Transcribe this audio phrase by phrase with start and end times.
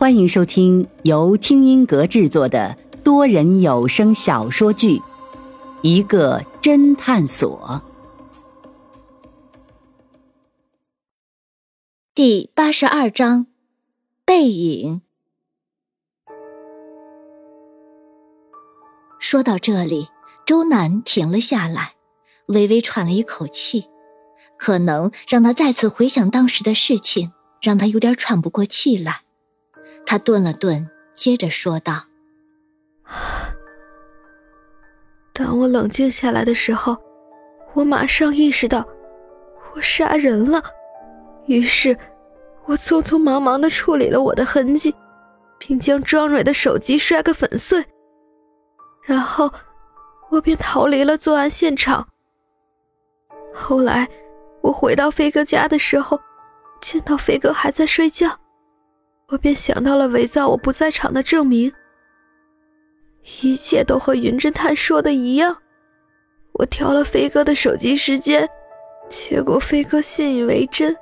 [0.00, 4.96] 欢迎收听由听音阁制作的多人有声小说剧
[5.82, 7.82] 《一个侦探所》
[12.14, 13.44] 第八十二章
[14.24, 15.02] 《背影》。
[19.18, 20.08] 说到这里，
[20.46, 21.96] 周南停了下来，
[22.46, 23.84] 微微喘了一口气。
[24.56, 29.24] 可能让他再次回想当时的事情，让他有点喘不过气来。
[30.04, 31.94] 他顿了顿，接着说道：
[35.32, 36.96] “当我冷静下来的时候，
[37.74, 38.86] 我马上意识到
[39.74, 40.62] 我杀人了。
[41.46, 41.96] 于是，
[42.64, 44.94] 我匆匆忙忙的处理了我的痕迹，
[45.58, 47.84] 并将庄蕊的手机摔个粉碎。
[49.02, 49.52] 然后，
[50.30, 52.08] 我便逃离了作案现场。
[53.54, 54.08] 后来。”
[54.62, 56.20] 我回到飞哥家的时候，
[56.82, 58.38] 见到飞哥还在睡觉，
[59.30, 61.72] 我便想到了伪造我不在场的证明。
[63.42, 65.56] 一切都和云侦探说的一样，
[66.52, 68.48] 我调了飞哥的手机时间，
[69.08, 70.96] 结果飞哥信以为真。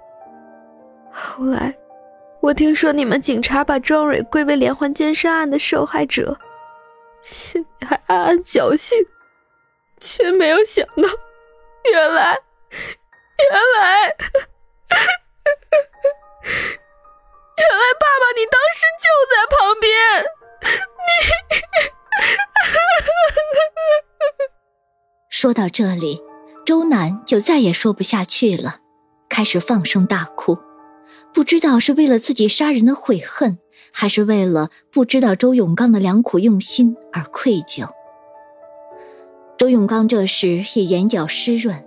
[1.10, 1.74] 后来，
[2.40, 6.36] 我听说你们警察把庄蕊归为连环奸杀案的受害者，
[7.22, 8.98] 心里还暗暗侥幸，
[10.00, 11.02] 却没有想到，
[11.90, 12.38] 原来。
[13.50, 14.14] 原来，
[17.58, 19.90] 原来爸爸你当时就在旁边，
[21.06, 21.10] 你。
[25.28, 26.22] 说到这里，
[26.64, 28.80] 周南就再也说不下去了，
[29.28, 30.58] 开始放声大哭，
[31.32, 33.58] 不知道是为了自己杀人的悔恨，
[33.92, 37.88] 还是为了不知道周永刚的良苦用心而愧疚。
[39.56, 41.84] 周永刚这时也眼角湿润。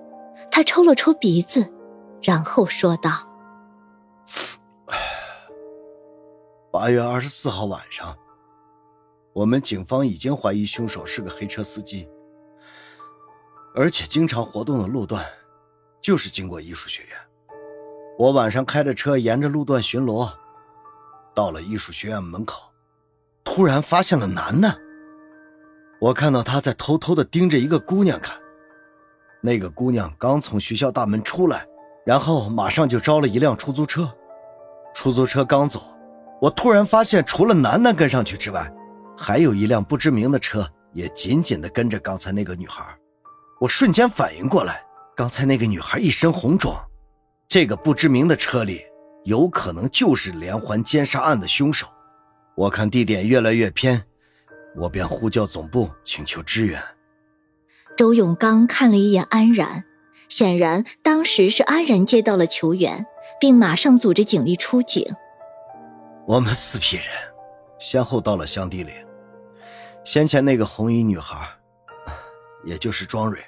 [0.49, 1.73] 他抽了抽鼻子，
[2.21, 3.11] 然后说道
[6.81, 8.17] ：“八月二十四号晚上，
[9.33, 12.09] 我们警方已经怀疑凶手是个黑车司机，
[13.75, 15.23] 而且经常活动的路段
[16.01, 17.11] 就是经过艺术学院。
[18.17, 20.27] 我晚上开着车沿着路段巡逻，
[21.35, 22.63] 到了艺术学院门口，
[23.43, 24.75] 突然发现了楠楠。
[25.99, 28.35] 我看到他在偷偷的盯着一个姑娘看。”
[29.39, 31.63] 那个姑娘刚从学校大门出来，
[32.07, 34.11] 然后马上就招了一辆出租车。
[34.95, 35.79] 出租车刚走，
[36.41, 38.67] 我突然发现，除了楠楠跟上去之外，
[39.15, 42.83] 还有一辆不知名的车也紧紧地跟着刚才那个女孩。
[43.59, 44.81] 我瞬间反应过来，
[45.15, 46.75] 刚才那个女孩一身红装，
[47.47, 48.81] 这个不知名的车里
[49.23, 51.85] 有可能就是连环奸杀案的凶手。
[52.55, 54.01] 我看地点越来越偏，
[54.75, 56.81] 我便呼叫总部请求支援。
[57.95, 59.83] 周永刚看了一眼安然，
[60.27, 63.05] 显然当时是安然接到了求援，
[63.39, 65.05] 并马上组织警力出警。
[66.31, 67.05] 我们四批人
[67.77, 69.05] 先后到了香堤岭，
[70.05, 71.45] 先前那个红衣女孩，
[72.63, 73.43] 也就是庄蕊，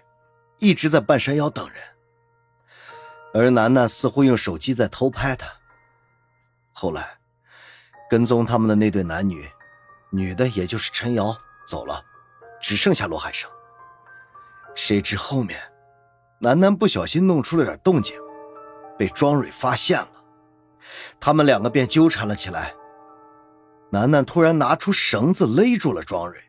[0.60, 1.78] 一直在半山腰等人，
[3.34, 5.48] 而楠楠似乎用手机在偷拍她。
[6.74, 7.18] 后来，
[8.10, 9.50] 跟踪他们的那对男女，
[10.10, 11.34] 女的也就是陈瑶
[11.66, 12.04] 走了，
[12.62, 13.50] 只剩下罗海生。
[14.76, 15.58] 谁知后面，
[16.38, 18.20] 楠楠不小心弄出了点动静，
[19.00, 20.13] 被庄蕊发现了，
[21.20, 22.74] 他们两个便纠缠了起来。
[23.92, 26.42] 楠楠突然拿出绳子勒住了庄蕊，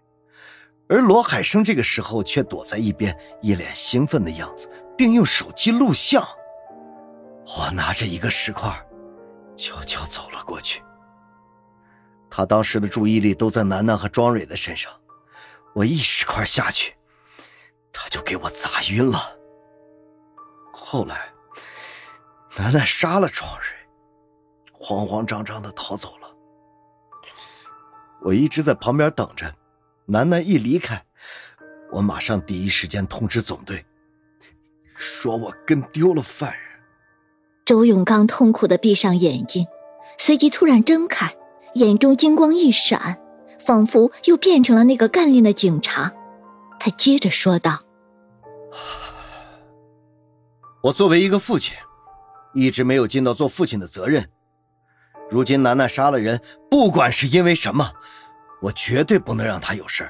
[0.88, 6.26] 而罗海生这个时候却躲在一边，一脸兴奋的样子，并用手机录像。
[7.46, 8.70] 我拿着一个石块，
[9.54, 10.82] 悄悄走了过去。
[12.30, 14.90] 他当时的注意力都在楠楠和庄蕊的身上，
[15.74, 16.94] 我一石块下去。
[17.92, 19.36] 他就给我砸晕了。
[20.72, 21.28] 后来，
[22.56, 23.83] 楠楠杀了庄蕊，
[24.86, 26.28] 慌慌张张的逃走了。
[28.20, 29.54] 我一直在旁边等着，
[30.04, 31.02] 楠楠一离开，
[31.90, 33.82] 我马上第一时间通知总队，
[34.94, 36.60] 说我跟丢了犯人。
[37.64, 39.66] 周永刚痛苦的闭上眼睛，
[40.18, 41.34] 随即突然睁开，
[41.76, 43.18] 眼中金光一闪，
[43.58, 46.12] 仿佛又变成了那个干练的警察。
[46.78, 47.80] 他接着说道。
[50.82, 51.74] 我作为一个父亲，
[52.52, 54.30] 一直没有尽到做父亲的责任。
[55.34, 56.40] 如今楠楠杀了人，
[56.70, 57.90] 不管是因为什么，
[58.62, 60.08] 我绝对不能让他有事。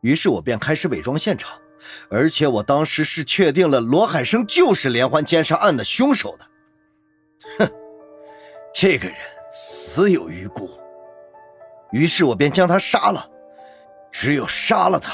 [0.00, 1.58] 于是我便开始伪装现场，
[2.08, 6.46] 而且我当时是确定了罗海生就是连环奸杀案的凶手的。
[7.58, 7.70] 哼，
[8.74, 9.14] 这个人
[9.52, 10.70] 死有余辜。
[11.92, 13.28] 于是我便将他杀了，
[14.10, 15.12] 只有杀了他，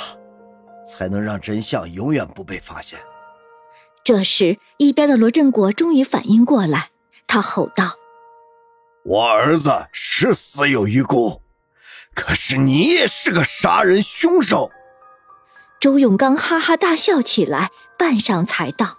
[0.86, 3.00] 才能让真相永远不被发现。
[4.04, 6.90] 这时，一边的罗振国终于反应过来，
[7.26, 7.96] 他吼道
[9.04, 11.42] ：“我儿子是死有余辜，
[12.14, 14.70] 可是你也是个杀人凶手。
[15.80, 18.98] 周永刚哈哈大笑起来，半晌才道：“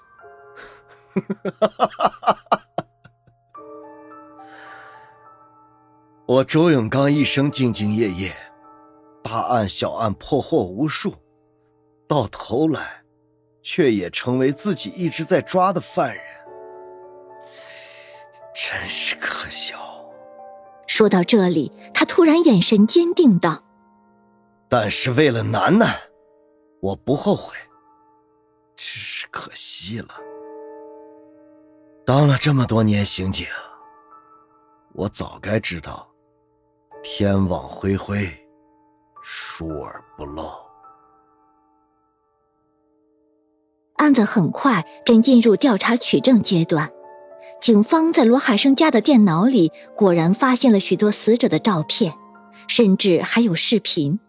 [6.27, 8.35] 我周永刚一生兢兢业业，
[9.23, 11.15] 大案小案破获无数，
[12.09, 13.03] 到头来，
[13.61, 16.21] 却也成为自己一直在抓的犯人，
[18.53, 19.91] 真是可笑。”
[20.95, 23.63] 说到这里，他突然眼神坚定道
[24.69, 25.99] ：“但是为了楠楠，
[26.81, 27.55] 我不后悔。
[28.75, 30.09] 只是可惜了，
[32.05, 33.47] 当了这么多年刑警，
[34.93, 36.07] 我早该知道，
[37.01, 38.31] 天网恢恢，
[39.23, 40.53] 疏而不漏。”
[43.97, 46.87] 案子很快便进入调查取证阶段。
[47.59, 52.13] 警方在罗海生家的电脑里果然发现了许多死者的照片，
[52.67, 54.19] 甚至还有视频。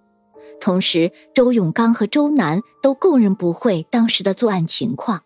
[0.61, 5.25] 同时，周永刚和周楠都供认不讳当时的作案情况，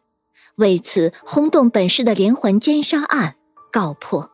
[0.56, 3.36] 为此轰动本市的连环奸杀案
[3.70, 4.30] 告破。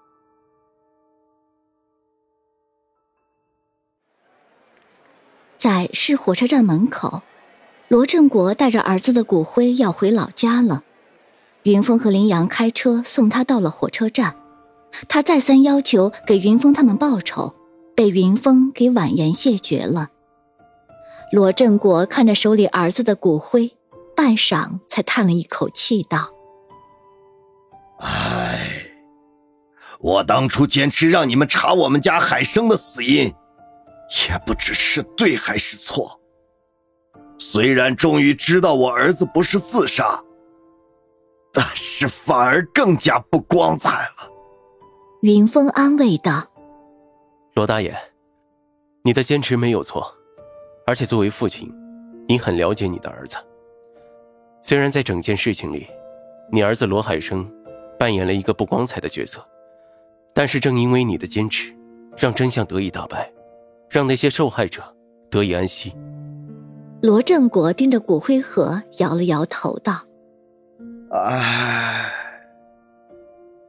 [5.59, 7.23] 在市火车站门口，
[7.89, 10.85] 罗振国带着儿子的骨灰要回老家了。
[11.65, 14.37] 云峰和林阳开车送他到了火车站，
[15.09, 17.55] 他再三要求给云峰他们报仇，
[17.97, 20.11] 被云峰给婉言谢绝了。
[21.33, 23.75] 罗振国看着手里儿子的骨灰，
[24.15, 26.29] 半晌才叹了一口气，道
[28.01, 28.85] ：“唉，
[30.01, 33.33] 我当初坚持让你们查我们家海生的死因，
[34.29, 36.21] 也不知是对还是错。
[37.39, 40.23] 虽然终于知道我儿子不是自杀。”
[41.55, 44.31] 但是反而更加不光彩了。
[45.23, 46.43] 云峰安慰道
[47.55, 47.97] ：“罗大爷，
[49.03, 50.13] 你的坚持没有错，
[50.85, 51.73] 而且作为父亲，
[52.29, 53.37] 你很了解你的儿子。
[54.61, 55.87] 虽然在整件事情里，
[56.51, 57.49] 你儿子罗海生
[57.99, 59.43] 扮演了一个不光彩的角色，
[60.35, 61.75] 但是正因为你的坚持，
[62.17, 63.33] 让真相得以大白，
[63.89, 64.83] 让那些受害者
[65.31, 65.95] 得以安息。”
[67.01, 70.01] 罗振国盯着骨灰盒，摇了摇头道。
[71.17, 72.13] 唉，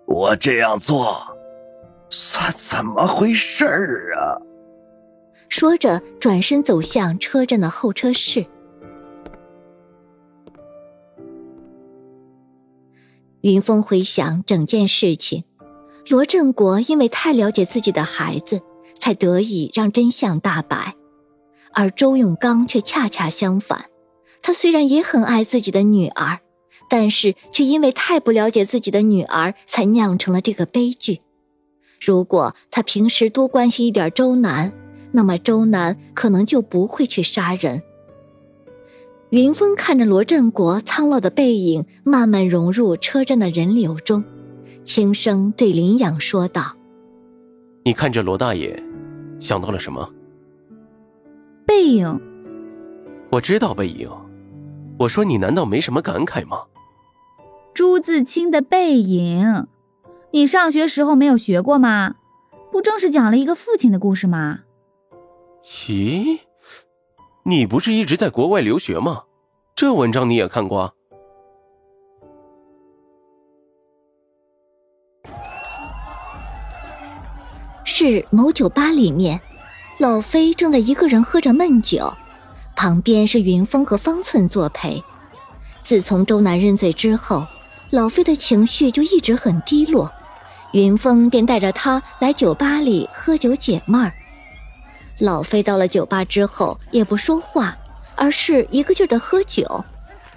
[0.07, 1.37] 我这样做
[2.09, 4.41] 算怎么回事儿啊？
[5.47, 8.47] 说着，转身走向车站的候车室。
[13.41, 15.43] 云峰回想整件事情，
[16.09, 18.59] 罗振国因为太了解自己的孩子，
[18.97, 20.95] 才得以让真相大白，
[21.73, 23.85] 而周永刚却恰恰相反，
[24.41, 26.39] 他虽然也很爱自己的女儿。
[26.89, 31.21] 但是却因为太不了解自己的女儿，才酿成了这个悲剧。
[31.99, 34.71] 如果他平时多关心一点周南，
[35.11, 37.81] 那么周南可能就不会去杀人。
[39.31, 44.23] 云峰看着罗振国苍老的背影慢慢融入车站的人流中，
[44.83, 46.75] 轻声对林养说道
[47.83, 48.81] ：“你看着罗大爷，
[49.39, 50.13] 想到了什么？
[51.65, 52.21] 背影。
[53.31, 54.09] 我知道背影。
[54.99, 56.61] 我说你难道没什么感慨吗？”
[57.75, 59.67] 朱自清的背影，
[60.31, 62.15] 你上学时候没有学过吗？
[62.71, 64.59] 不正是讲了一个父亲的故事吗？
[65.61, 66.39] 咦，
[67.43, 69.23] 你不是一直在国外留学吗？
[69.75, 70.95] 这文章你也看过？
[77.83, 79.41] 是某酒吧里面，
[79.99, 82.13] 老飞正在一个人喝着闷酒，
[82.73, 85.03] 旁边是云峰和方寸作陪。
[85.81, 87.45] 自从周南认罪之后。
[87.95, 90.11] 老飞的情绪就一直很低落，
[90.73, 94.11] 云峰便带着他来酒吧里喝酒解闷儿。
[95.19, 97.73] 老飞到了酒吧之后也不说话，
[98.17, 99.85] 而是一个劲儿的喝酒。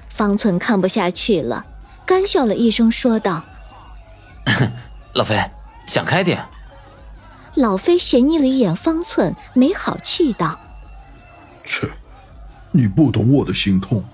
[0.08, 1.66] 方寸看不下去了，
[2.06, 3.42] 干笑了一声，说道
[5.14, 5.36] ：“老飞，
[5.84, 6.40] 想开点。”
[7.56, 10.60] 老飞斜睨了一眼方寸，没好气道
[11.66, 11.88] ：“切，
[12.70, 14.04] 你不懂我的心痛。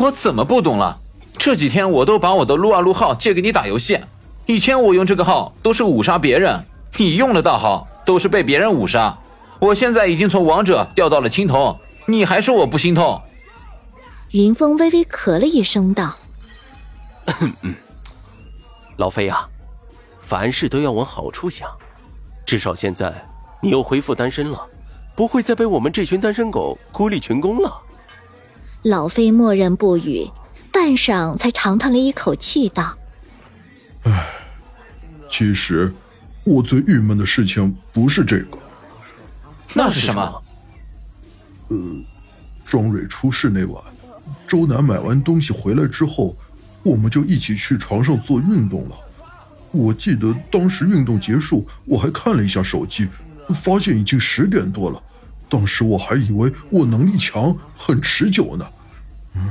[0.00, 0.98] 我怎么不懂了？”
[1.44, 4.00] 这几天我都把我的撸啊撸号借给你打游戏，
[4.46, 6.64] 以前我用这个号都是五杀别人，
[6.96, 9.14] 你用的大号都是被别人五杀。
[9.58, 13.20] 我现在已经从王者掉到了青铜，你还说我不心痛？
[14.30, 16.16] 云峰微微咳了一声道
[18.96, 19.46] ：“老飞呀，
[20.22, 21.68] 凡事都要往好处想，
[22.46, 23.12] 至少现在
[23.60, 24.66] 你又恢复单身了，
[25.14, 27.82] 不会再被我们这群单身狗孤立群攻了。”
[28.84, 30.26] 老飞默认不语。
[30.84, 32.98] 半晌，才长叹了一口气，道
[34.04, 34.26] ：“唉，
[35.30, 35.90] 其实
[36.44, 38.58] 我最郁闷的事情不是这个，
[39.72, 40.42] 那是什么？
[41.70, 41.76] 呃
[42.62, 43.82] 庄蕊出事那晚，
[44.46, 46.36] 周南买完东西回来之后，
[46.82, 48.96] 我们就一起去床上做运动了。
[49.70, 53.08] 我记得当时运动结束，我还看了一下手机，
[53.54, 55.02] 发现已经十点多了。
[55.48, 58.66] 当时我还以为我能力强，很持久呢。
[59.36, 59.50] 嗯，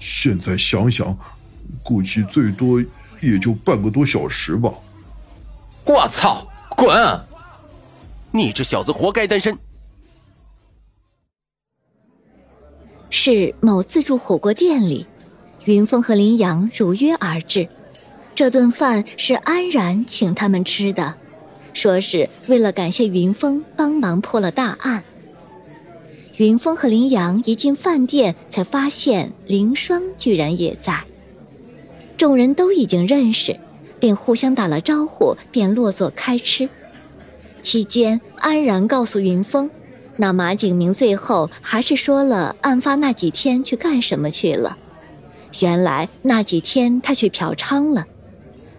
[0.00, 1.16] 现在想想，
[1.84, 2.82] 估计最多
[3.20, 4.72] 也就半个多小时吧。
[5.84, 6.46] 我操！
[6.76, 7.20] 滚！
[8.32, 9.56] 你这小子活该单身。
[13.10, 15.06] 是某自助火锅店里，
[15.64, 17.68] 云峰和林阳如约而至。
[18.34, 21.16] 这顿饭是安然请他们吃的，
[21.74, 25.04] 说是为了感谢云峰帮忙破了大案。
[26.40, 31.04] 云峰和林阳一进饭店，才发现凌霜居然也在。
[32.16, 33.60] 众人都已经认识，
[33.98, 36.66] 便互相打了招呼，便落座开吃。
[37.60, 39.68] 期间，安然告诉云峰。
[40.16, 44.78] 那马景明最后还是说了案发那几天去干什么去了。
[45.58, 48.06] 原来那几天他去嫖娼了。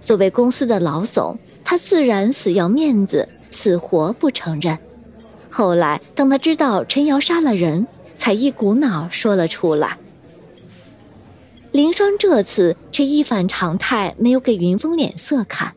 [0.01, 4.79] 作为公司的老总，他自然死要面子，死活不承认。
[5.51, 9.97] 后来当他知道陈瑶杀了人，才一股脑说了出来。
[11.71, 15.75] 林霜这次却一反常态，没有给云峰脸色看，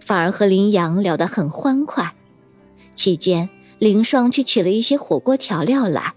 [0.00, 2.14] 反而和林阳聊得很欢快。
[2.94, 3.48] 期间。
[3.78, 6.12] 林霜去取了一些火锅调料来，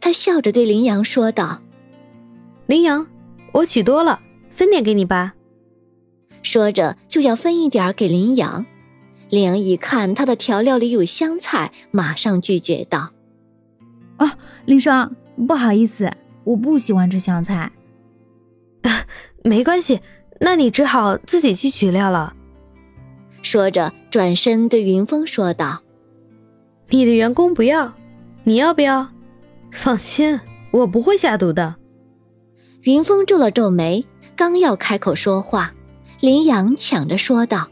[0.00, 1.60] 他笑着对林阳说道
[2.68, 3.04] ：“林阳，
[3.50, 4.20] 我取多了，
[4.54, 5.34] 分点给你吧。”
[6.40, 8.64] 说着就要分一点给林阳。
[9.30, 13.10] 林阳一看他的调料里有香菜，马上拒绝道
[14.18, 16.12] ：“啊，林霜，不好意思，
[16.44, 17.72] 我不喜欢吃香菜。
[19.42, 20.00] ”“没关系，
[20.40, 22.34] 那你只好自己去取料了。”
[23.40, 25.80] 说着转身对云峰说道。
[26.90, 27.94] 你的员工不要，
[28.42, 29.08] 你要不要？
[29.70, 30.40] 放心，
[30.72, 31.76] 我不会下毒的。
[32.82, 35.72] 云峰皱了皱眉，刚要开口说话，
[36.18, 37.68] 林阳抢着说道：“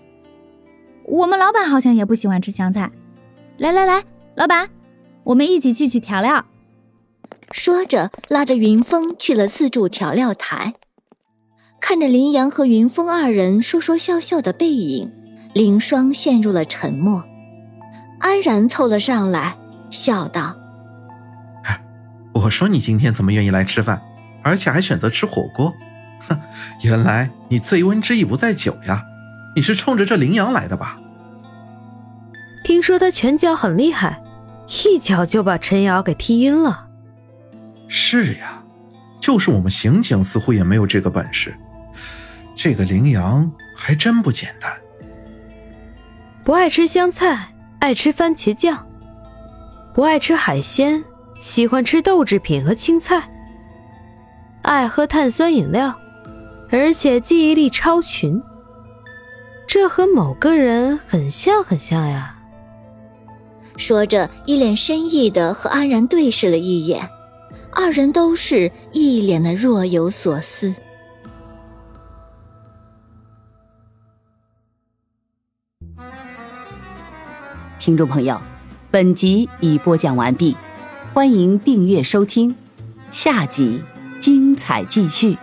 [1.09, 2.91] 我们老板好像也不喜欢吃香菜。
[3.57, 4.05] 来来来，
[4.37, 4.69] 老板，
[5.25, 6.45] 我们一起去取调料。”
[7.51, 10.75] 说着，拉着云峰去了自助调料台。
[11.81, 15.11] 看着林阳和云峰二人说说笑笑的背影，
[15.55, 17.25] 林霜陷入了沉默。
[18.21, 19.57] 安然凑了上来，
[19.91, 20.57] 笑道
[22.35, 24.03] ：“我说你今天怎么愿意来吃饭，
[24.43, 25.73] 而且还选择吃火锅？
[26.29, 26.39] 哼，
[26.83, 29.05] 原来你醉翁之意不在酒呀，
[29.57, 30.98] 你是冲着这林阳来的吧？
[32.65, 34.23] 听说他拳脚很厉害，
[34.85, 36.89] 一脚就把陈瑶给踢晕了。
[37.89, 38.63] 是呀，
[39.21, 41.55] 就是我们刑警似乎也没有这个本事。
[42.55, 44.73] 这个羚羊还真不简单，
[46.45, 48.85] 不爱吃香菜。”爱吃番茄酱，
[49.95, 51.05] 不爱吃海鲜，
[51.39, 53.31] 喜欢吃豆制品和青菜。
[54.63, 55.95] 爱喝碳酸饮料，
[56.71, 58.43] 而且记忆力超群。
[59.69, 62.38] 这和某个人很像，很像呀。
[63.79, 67.09] 说着，一脸深意的和安然对视了一眼，
[67.73, 70.75] 二人都是一脸的若有所思。
[77.79, 78.39] 听众朋友，
[78.91, 80.55] 本集已播讲完毕，
[81.15, 82.55] 欢迎订阅收听，
[83.11, 83.81] 下集
[84.21, 85.39] 精彩继续。